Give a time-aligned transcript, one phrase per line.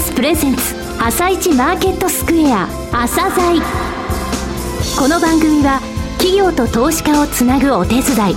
[0.00, 3.60] スプレゼンツ朝一マーケットスクエア朝鮮
[4.98, 5.80] この番組は
[6.16, 8.34] 企業と投資家をつなぐお手伝い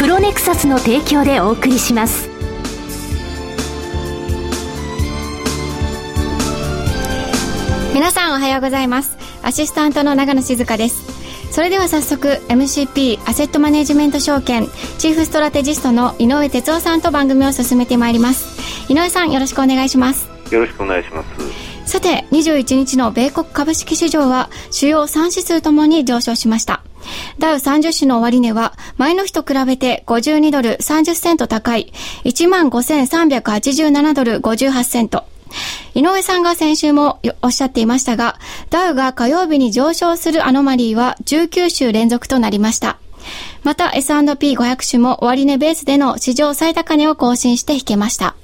[0.00, 2.28] プロネクサスの提供でお送りします。
[7.94, 9.16] 皆さんおはようございます。
[9.42, 11.52] アシスタントの長野静香です。
[11.52, 14.66] それでは早速 MCP アセットマネジメント証券
[14.98, 18.92] チーフストラテジストの井上哲夫さんと番組を進めてまいります。
[18.92, 20.31] 井上さんよろしくお願いします。
[20.54, 26.82] よろしくお願いしますさて21日の米国株式市場は主要3指数ともに上昇しました
[27.38, 31.92] ダウ30種の終値は前の日と比べて52ドル30セント高い
[32.24, 35.24] 15,387ドル58セント
[35.94, 38.38] 井上さんが先週もおっしゃっていましたが、
[38.70, 42.98] ダウが火曜日に上昇するアノマリーは19週連続となりました。
[43.62, 48.34] また S&P500 種も終値ベースでの史上最高値を更新して引けました。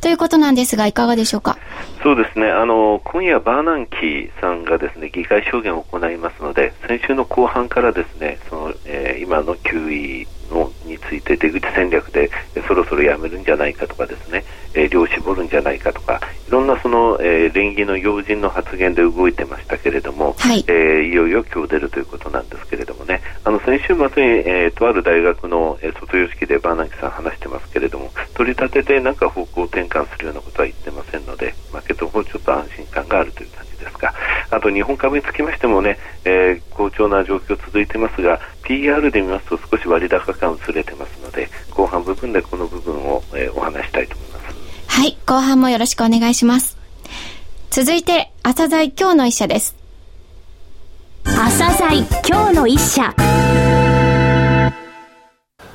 [0.00, 1.58] ということなんですが、いかがでしょうか？
[2.02, 2.50] そうですね。
[2.50, 12.30] あの今夜バーナンキーさんがですね議会証言を行いますので、先週の後半からですねその、えー、今の QE のについて出口戦略で
[12.66, 16.20] そろそろやめるんじゃないかとかですね、えー、量絞るんじゃないかとか。
[16.46, 23.20] いろんなその、えー、連議の要人の発言で動いてましたけれども、はい、えー、いよいよ今日出るということなんですけれどもね。
[23.42, 24.08] あの先週末に、
[24.46, 34.14] えー、とある大学の、えー、卒業式でバーナンキさん話してますけれども取り立ててなんか方向転換するようなことは言ってませんのでマーケットの方ちょっと安心感があるという感じですが
[34.50, 44.56] あと日本株につきましてもね、えー、好調な状況続いてますが PR で見ますと少し割高感薄れてますので後半部分でこの部分を、えー、お話したいと思います。
[44.86, 46.78] はい後半もよろしくお願いします。
[47.70, 49.76] 続いて朝鮮今日の一社です。
[51.24, 53.14] 朝鮮今日の一社。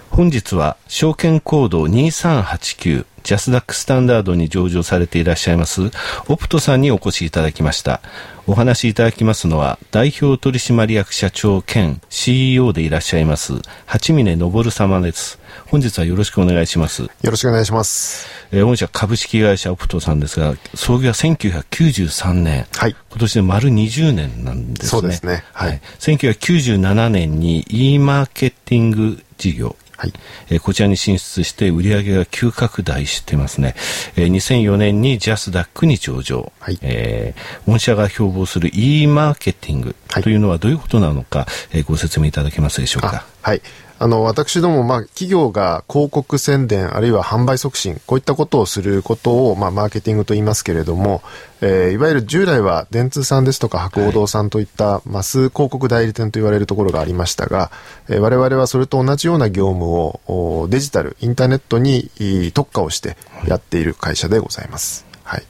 [0.09, 5.91] 本日は証券コード2389ジャスダックスタンダードに上場されていらっしゃいます
[6.27, 8.01] オプトさんにお越しいただきました。
[8.47, 13.53] お話しいただきますのは代表取締役社長兼 CEO でいらっしゃいます
[13.85, 15.39] 八峰昇様です。
[15.67, 17.03] 本日はよろしくお願いします。
[17.03, 18.27] よろしくお願いします。
[18.51, 22.65] えー、御社株式会社オプトさんですが、創業は1993年。
[22.75, 22.95] はい。
[23.09, 24.89] 今年で丸20年なんですね。
[24.89, 25.43] そうですね。
[25.53, 25.69] はい。
[25.69, 30.13] はい、1997年に e マーケティング事業、はい、
[30.49, 33.75] えー、こちらに進出して売上が急拡大してますね。
[34.15, 36.51] えー、2004年にジャスダックに上場。
[36.59, 43.27] はい、えー、御社が標榜する e マーケティングというのはどういうことなのか、はい、えー、ご説明いただけますでしょうか？
[43.43, 43.61] はい。
[44.01, 51.21] あの、私ども、まあ、企業が広告宣伝、あるいは販売促進、こういったことをすることを、まあ、マーケティングと言いますけれども、
[51.61, 57.69] えー、いわゆる従来は電通さんですとか博報堂さんといったマス広告代理店と言われるところがありましたが、
[58.09, 62.09] えー、我々はそれと同じような業務をデジタル、インターネットに
[62.55, 65.05] 特化をしてやっている会社でございます。
[65.23, 65.43] はい。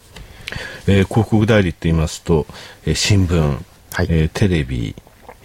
[0.87, 2.45] えー、広告代理って言いますと、
[2.85, 3.39] えー、新聞、
[3.93, 4.93] はいえー、テレビ、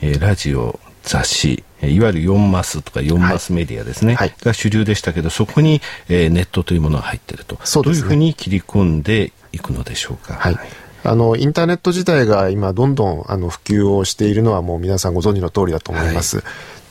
[0.00, 7.58] えー、ラジオ、雑誌、いわゆる4マスとか4マスメディアですね、はい、が主流でしたけど、そこに、えー、ネットというものが入っていると。
[7.64, 10.34] そうですね、どういうふうに切り込んでいくのでしょうか？
[10.34, 10.58] はい。
[11.04, 16.38] あの、インターネット自体が今どんどんあの普及をしているのはもう皆さんご存知の通りだと思います。
[16.38, 16.44] はい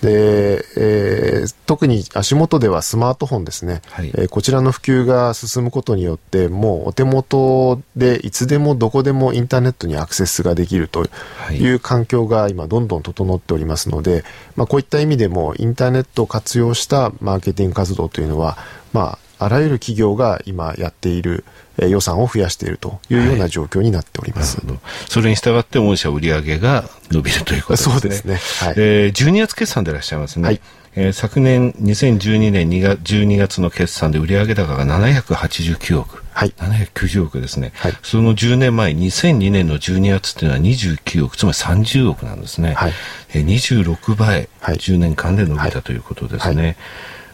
[0.05, 11.07] で、えー、特に足元ではスマートフォンですね、はい、えー、こちらの普及が進むことによってもうお手元でいつでもどこでもインターネットにアクセスができると
[11.51, 14.23] いう環境が今どんどん整っておりますので、
[14.55, 18.57] まあ、こういった意味でもインターネットを活用したマーケティング活動というのは、
[18.93, 21.43] まあ、あらゆる企業が今やっている
[21.77, 24.65] え予算を増やしているというような状況になっております。
[24.65, 27.93] はい、それに従って御社売上が伸びるということですね。
[27.93, 28.39] そうですね。
[28.67, 30.45] はい、えー、12月決算でいらっしゃいますね。
[30.47, 30.61] はい
[30.97, 36.23] えー、昨年2012年2月12月の決算で売上高が789億。
[36.31, 36.53] はい。
[36.57, 37.73] 790億ですね。
[37.75, 37.93] はい。
[38.01, 42.73] その10年前、2002年の12月っていうのは29億、つまり30億なんですね。
[42.73, 42.93] はい。
[43.33, 46.63] えー、26倍、はい、10年間で伸びたということですね。
[46.63, 46.75] はい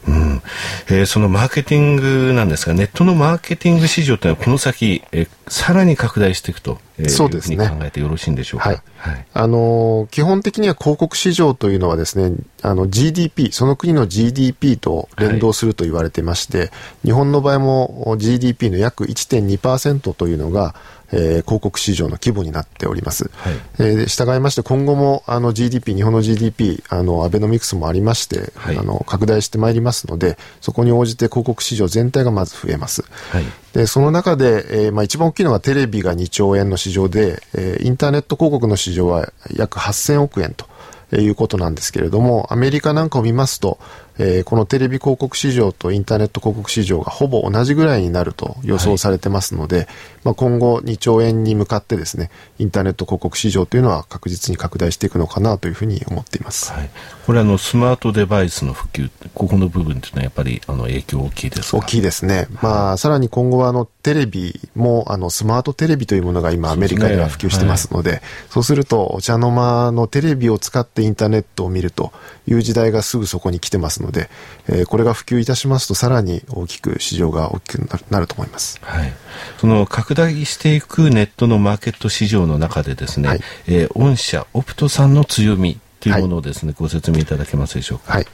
[0.08, 0.42] うん。
[0.88, 7.58] えー、そのマーケティングなんですが、ネットのマーケティング市場というのはこの先、えー、さらに拡大していくと、えー、そうですね。
[7.58, 8.70] 考えてよろしいんでしょうか？
[8.70, 8.82] はい。
[8.98, 16.70] はい、あのー、基本的には広告市場というのはですね、あの GDP、その国の GDP と連動すると言われてまして、はい、
[17.06, 20.76] 日本の場合も GDP の約1.2%というのが、
[21.14, 23.30] えー、広告市場の規模になっております。
[23.34, 33.04] はい、えー、従いまして今後もあの GDP 日本の GDP あのアベノミクスもありまして、はい、あの拡大してまいりますのでそこに応じて広告市場全体がまず増えます。
[33.32, 33.44] はい、
[33.74, 40.66] でその中で、えーまあ、一番大きいのがテレビが2兆円の市場で、えー、インターネット広告の市場は約8000億円と
[41.16, 43.80] いうことなんですけれども、アメリカなんかを見ますと、
[44.18, 49.88] えー、このテレビ広告市場とインターネット広告市場がほぼ同じぐらいになると予想されてますので、はい、
[50.26, 52.30] まあ、今後2兆円に向かってですね、
[52.60, 56.72] インターネット広告市場というのは確実に拡大していくのかなというふうに思っています。
[56.72, 56.90] はい、
[57.26, 61.78] これあの、スマートデバイスの普及、ここの部分というのはやっぱりあの影響大きいですか？
[61.78, 62.48] 大きいですね。
[62.62, 72.12] まあ、さらに今後はあの、テレビもあのスマートテレビというものが今アメリカでは普及してますので、そう、ねはい、そうするとお茶の間のテレビを使ってインターネットを見ると
[72.48, 74.30] いう時代がすぐそこに来てますので、
[74.68, 78.80] えー、これが普及いたしますとさらに大きく市場が大きくなると思います。
[78.82, 79.14] はい。
[79.60, 88.14] その拡大していくネットのマーケット市場の中でですね、はい、えー、御社オプトさんの強みというものをですね、はい、ご説明いただけますでしょうか？
[88.14, 88.28] はい。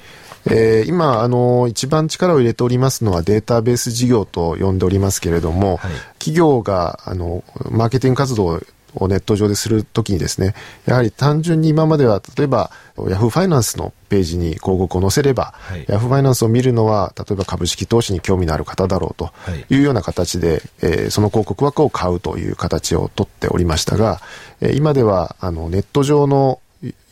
[0.49, 8.61] えー、今、あの、一番力を入れておりますのはデータベース事業と呼んでおりますけれども、はい、企業が、あの、マーケティング活動を
[9.07, 10.55] ネット上でするときにですね、
[10.85, 12.71] やはり単純に今までは、例えば、
[13.09, 19.31] ヤフーファイナンスのページに広告を載せれば、はい、ヤフーファイナンスを見るのは、例えば株式投資に興味のある方だろうと
[19.69, 19.79] い。
[19.79, 24.19] うような形で、はい、えー、その広告枠を買うという形をとっておりましたが、
[24.61, 26.59] えー、今では、あの、ネット上の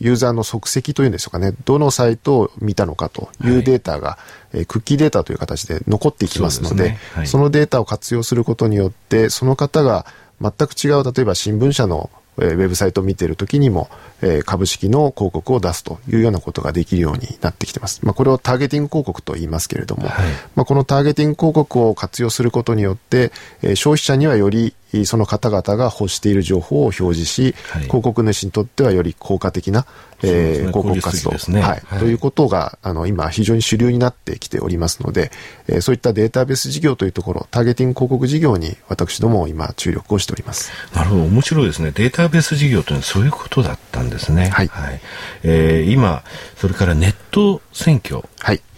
[0.00, 4.18] ユーザーの足跡というんでしょうかね、どのサイトを見たのかというデータが、は
[4.54, 6.98] い、えー、クッキーデータという形で残っていきますので、そ、ね。
[7.14, 10.06] はい、そのデータを活用することによって、その方が
[10.40, 13.88] 全く違う、例えば新聞社のえウェブサイトを見ているときにも、
[14.22, 18.04] え株式の広告を出すというようなことができるようになってきてます。
[18.04, 24.74] まあ、これをターゲティング広告と言いますけれども、はい、まあ、このターゲティング広告を活用することによって、え消費者にはより
[25.04, 29.84] その方々が欲している情報を表示し、はい、広告主にとってはより効果的な、
[30.22, 35.30] えー、広告活動、ねはい、はい、ということがあの今非常に主流になってきておりますので、
[35.68, 40.70] えー、そういったデータベース事業というところターゲティング広告事業に私ども今注力をしております。
[40.94, 41.22] なるほど。
[41.24, 41.90] 面白いですね。
[41.90, 44.48] データベース事業というのはそういうことだったんですね。
[44.48, 45.00] はい、はい、
[45.42, 46.22] えー、今
[46.56, 48.22] それからネット選挙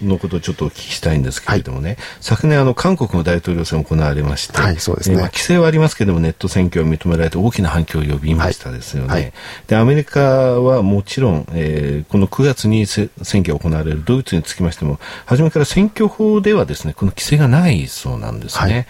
[0.03, 9.33] のことをちょっとお聞きしたいんですけれどもね、はい、昨年あの韓国の大統領選行われまして、はいそうですね、えーまあ、規制はありますけれどもネット選挙を認められて大きな反響を呼びましたですよね、はい、
[9.69, 10.21] でアメリカ
[10.61, 18.87] はもちろん、えー、この9月に選挙が行われるドイツにつきましても初めから選挙法ではですねこの規制がないそうなんですね、はい、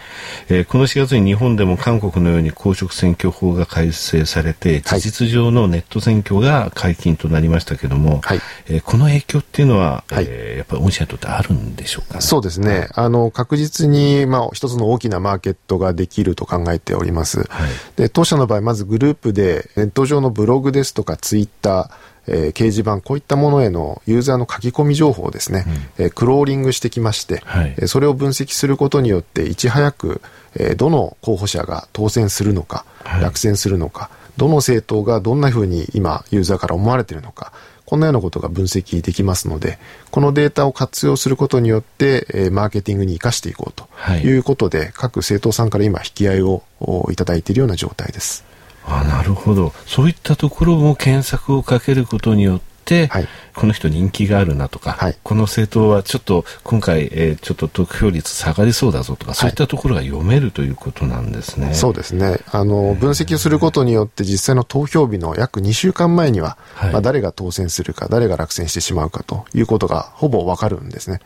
[0.49, 12.89] えー、この4月に日本でも韓国のように公職選挙法が改正されて事実上のネット選挙が解禁となりましたけれども、はい、えー、この影響っていうのは、はい、えー、やっぱり御社にとってあるんでしょうか、ね、そうですね。
[12.95, 17.41] あの、確実に、まあ、一つの大きなマーケットができると考えております。
[17.41, 21.91] はい、で、当社の場合、まずグループで、ネット上のブログですとか、ツイッター、
[22.29, 25.65] えー、掲示板、こういったものへのユーザーの書き込み情報をですね、
[25.99, 30.21] うん、えー、クローリングしてきまして、はい、えそれを分析することによって、いち早く、
[30.55, 37.53] えー、どの候補者が当選するのか、はい、落選するのか、どの政党がどんなふうに今、ユーザーから思われているのか、
[37.89, 39.79] こんなようなことが分析できますので、
[40.11, 46.63] このデータを活用することによって、えー、マーケティングに生かしていこうということで、はい、各政党さんから今引き合いを
[47.11, 48.45] いただいているような状態です。
[48.85, 49.73] あなるほど。
[49.87, 52.67] そういったところも検索をかけることによって、
[53.09, 61.75] はい、この人人気があるなとか、はい、この政党はちょっと今回、えー、ちょっと得票率下がりそうだぞとか、そういったところが読めるということなんですね。
[61.75, 62.41] そうですね。
[62.51, 66.57] あの、分析をすることによって実際の投票日の約2週間前には、
[66.93, 71.21] まあ、誰が当選するか、誰が落選してしまうかということがほぼわかるんですね。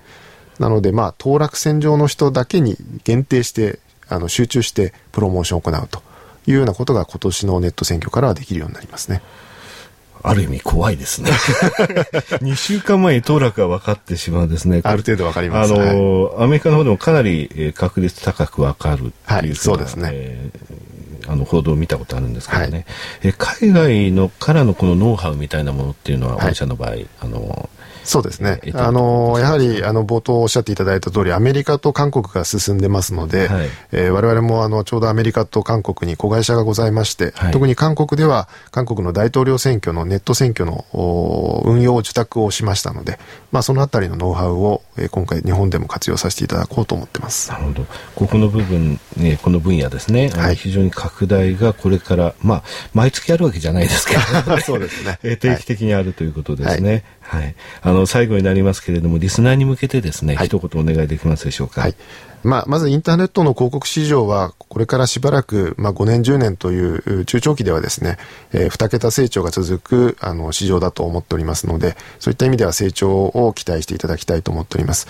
[0.58, 3.78] なので、まあ、当落線上の人だけに限定して、
[4.08, 6.02] あの、集中してプロモーションを行うと
[6.46, 9.22] いうようなことが今年のネット選挙からはできるようになりますね。
[10.22, 11.30] ある意味怖いですね。
[12.42, 14.80] 2週間前に当落が分かってしまうんですね。
[14.84, 15.72] ある程度分かります。
[15.72, 20.10] あの、はい、アメリカの方でもかなり確率高く分かるっていう、はい、そうですね。
[20.12, 22.84] えー、あの報道を見たことあるんですけどね、はい、
[23.22, 27.68] え海外のからのこのノウハウみたいなものっていうのは、御社の場合、あの
[28.04, 28.60] そうですね。
[28.74, 40.84] あの、やはり、あの、冒頭おっしゃっていただいた通り、アメリカと韓国が進んでますので、はい、えー、我々も、あの、ちょうどアメリカと韓国に子会社がございまして、はい、特に韓国では、韓国の大統領選挙のネット選挙の
[41.64, 43.18] 運用を受託をしましたので、
[43.50, 47.50] まあ、そのあたりのノウハウを、えー、今回、日本でも活用させていただこうと思ってます。
[47.50, 47.86] なるほど。
[48.14, 55.18] ここの部分、ね、この分野ですね、はい、非常に拡大がこれから、まあ、毎月あるわけじゃないですけど、 そうですね。
[55.40, 57.04] 定期的にあるということですね。
[57.20, 57.54] はい。
[57.80, 61.80] あの、最後になりますけれども、リスナーに向けてですね、はい、一言お願いできますでしょうか。
[61.80, 61.94] はい。
[62.42, 68.18] まあ、まずインターネットの広告市場は、これからしばらく、まあ、5年、10年という中長期ではですね、
[68.52, 75.06] えー、2桁成長が続く、あの、市場だと思っておりますので、そういった意味では成長を期待していただきたいと思っております。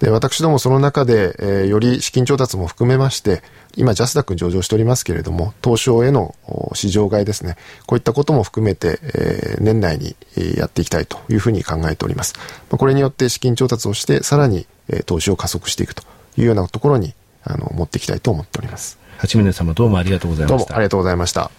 [0.00, 3.42] で、私どもその中で、えー、より資金調達も含めまして、
[3.76, 6.34] 今、ジャスダックに上場しておりますけれども、東証への
[6.74, 10.16] 市場買いですね、こういったことも含めて、えー、年内に
[10.56, 12.34] やっていきたいというふうに考えております。
[12.70, 16.02] これによって資金調達をして、さらに、えー、投資を加速していくと
[16.36, 18.98] いうようなところに、あの、持っていきたいと思っております。
[19.18, 20.58] 八峰様どうもありがとうございました。
[20.58, 21.50] どうもありがとうございました。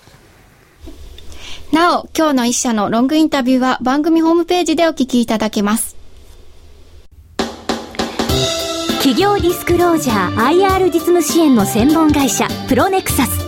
[1.71, 6.03] なお、今日の一社のロングインタビューは番組ホームページでお聞きいただけます。
[9.03, 13.45] 企業ディスクロージャー IR 実務支援の専門会社プロネクサス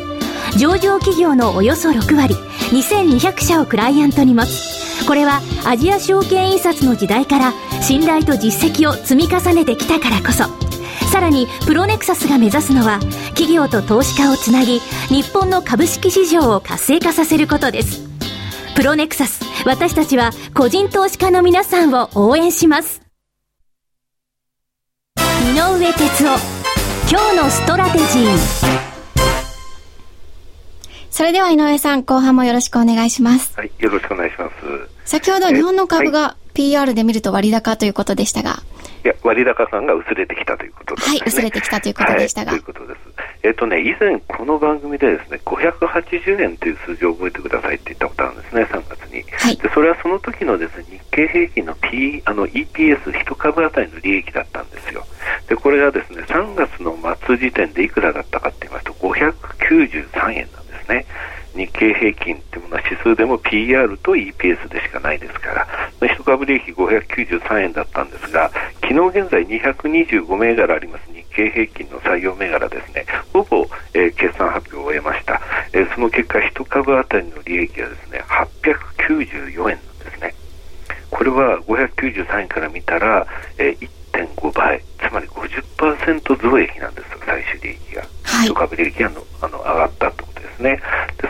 [0.59, 2.35] 上場企業のおよそ6割
[2.71, 10.64] 2200社をクライアントに持つこれはアジア証券印刷の時代から信頼と実績を積み重ねてきたからこそ
[11.15, 18.03] さらにプロネクサスが目指すのは企業と投資家をつなぎ日本の株式市場を活性化させることです。
[18.75, 23.01] プロネクサス私たちは個人投資家の皆さんを応援します。
[25.17, 26.37] 井上哲夫
[27.09, 28.37] 今日のストラテジー。
[31.09, 33.53] それでは井上さん後半もよろしくお願いします。
[33.55, 34.53] はいよろしくお願いします。
[35.05, 38.63] 先ほど日本の株が PR で見ると割高ということでしたが、
[39.05, 41.19] いや、割高感が薄れてきたということですね。
[41.19, 42.53] はい、薄れてきたということでしたが。
[42.53, 42.99] はい、ということです。
[43.43, 49.23] えっ、ー、とね、以前この番組でですね、580円という数字を覚えてくださいって言ったことあるんですね、3月に。
[49.31, 55.05] はい、でそれはその時のですね、日経平均の P、あの EPS、1株当たりの利益だったんですよ。
[55.47, 56.97] で、これがですね、3月の
[57.27, 61.05] 末時点でいくらだったかって言いますと、593円なんですね。
[61.55, 65.67] 日経平均っていうものは指数でも PR と EPS でしかないですから、
[66.01, 75.41] 1株利益593円だったんですが、昨日現在225銘柄あります日経平均の採用銘柄ですね、ほぼ、えー、決算発表を終えました。
[75.73, 80.35] えー、その結果、1株当たりの利益はですね、894円なんですね。
[81.09, 83.25] これは593円から見たら、
[83.57, 88.03] えー、1.5倍、つまり50%増益なんです最終利益が。
[88.23, 90.75] はい、1株利益がのあの上がったとですね。
[90.75, 90.83] です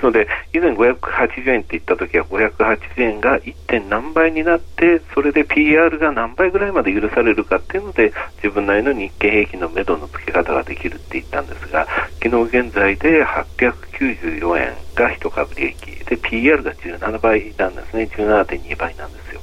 [0.05, 3.55] ので、以前580円って言った時は580円が 1.
[3.67, 11.87] 点何倍になって、それで PR が何倍ぐらいまで許されるかっていうので、自分なりの日経平均の目処の付け方ができるって言ったんですが、
[12.23, 16.05] 昨日現在で894円が1株利益。
[16.05, 18.09] で、PR が17倍なんですね。
[18.15, 19.41] 17.2倍なんですよ。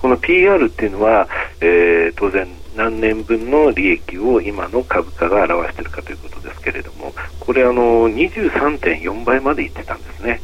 [0.00, 1.28] この PR っていうのは、
[1.60, 7.12] えー、当然何年分の利益を今の株価が表しているかということですけれども、
[7.44, 10.40] これあの23.4倍までいってたんですね。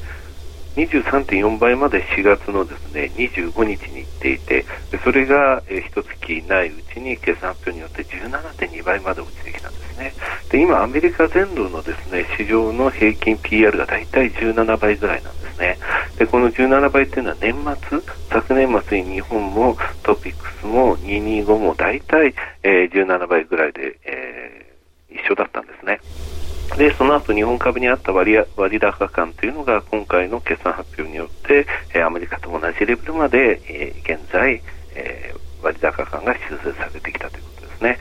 [0.75, 4.65] 23.4倍まで4月のですね25日に行っていて、
[5.05, 10.13] それが、えー、一月ないうちに決算発表によって17.2倍まで落ちてきたんですね。
[10.51, 15.79] で今、アメリカ全土のですね市場の平均 PR が大体17倍ぐらいなんですね。
[16.19, 17.55] でこの17倍っていうのは年
[17.89, 26.01] 末、昨年末に日本もトピックスも225も大体、えー、17倍ぐらいで、えー、一緒だったんですね。
[26.79, 34.63] で、その後日本株にあった割割高感というのが今回の決算発表によって、えー、アメリカと同じレベルまで、えー、現在、
[34.95, 37.99] えー、割高感が修正されてきたということですね。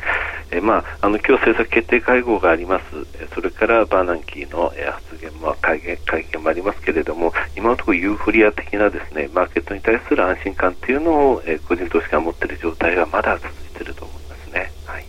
[0.52, 2.86] えー、まあ、あの今日政策決定会合があります。
[3.34, 14.72] それからバーナンキーの、えー、発言も会見会見もありますけれども、今のところユーフォリア的なですねマーケットに対する安心感というのを、えー、個人投資家が持っている状態がまだ続いていると思いますね。
[14.86, 15.06] はい。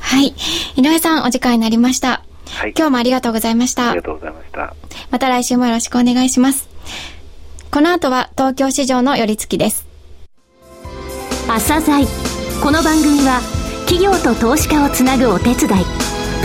[0.00, 0.34] はい。
[0.76, 2.24] 井上さん、お時間になりました。
[2.52, 3.90] はい、今日もありがとうございました。
[3.90, 4.74] ありがとうございました。
[5.10, 6.68] また来週もよろしくお願いします。
[7.70, 9.86] この後は東京市場の寄り付きです。
[11.46, 12.06] 朝鮮
[12.62, 13.40] この番組は
[13.86, 15.56] 企業と投資家をつなぐお手伝い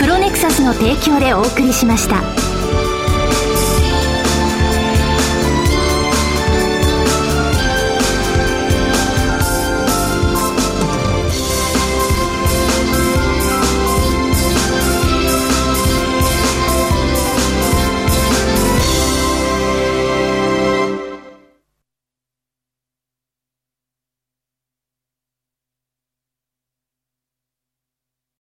[0.00, 2.55] プロネクサスの提供でお送りしました。